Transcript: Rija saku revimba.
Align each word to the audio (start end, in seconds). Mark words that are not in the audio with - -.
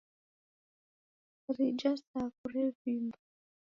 Rija 1.55 1.91
saku 2.05 2.43
revimba. 2.53 3.19